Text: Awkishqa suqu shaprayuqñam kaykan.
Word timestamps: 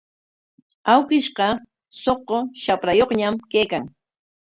Awkishqa 0.93 1.47
suqu 2.01 2.37
shaprayuqñam 2.63 3.35
kaykan. 3.51 3.83